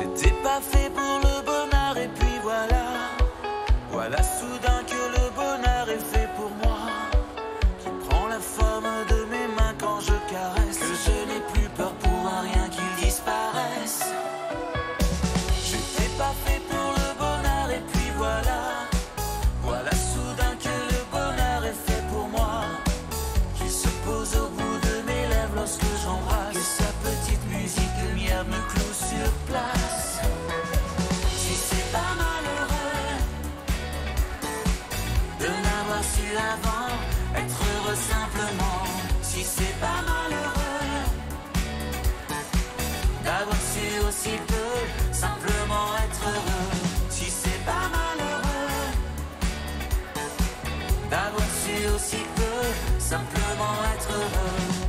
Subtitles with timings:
[0.00, 3.10] J'étais pas fait pour le bonheur et puis voilà,
[3.90, 4.22] voilà.
[36.00, 36.88] avant
[37.36, 38.84] être heureux simplement
[39.22, 41.04] si c'est pas malheureux.
[43.24, 46.70] D'avoir su aussi peu simplement être heureux
[47.10, 48.92] si c'est pas malheureux.
[51.10, 54.80] D'avoir su aussi peu simplement être heureux.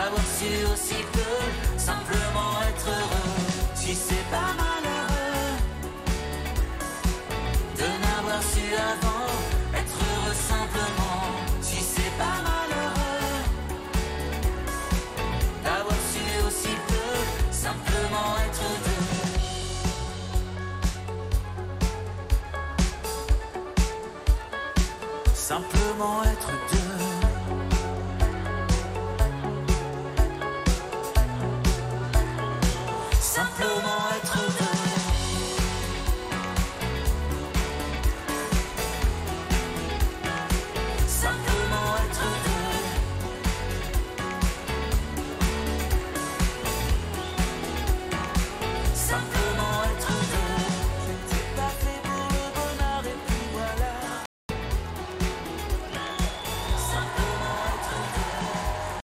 [0.00, 1.34] D'avoir su aussi peu
[1.76, 3.32] simplement être heureux.
[3.74, 5.58] Si c'est pas malheureux
[7.76, 9.28] De n'avoir su avant
[9.80, 11.20] être heureux simplement.
[11.60, 13.44] Si c'est pas malheureux
[15.64, 17.12] D'avoir su aussi peu
[17.50, 19.04] simplement être deux
[25.34, 27.09] Simplement être deux.
[33.60, 33.99] come on.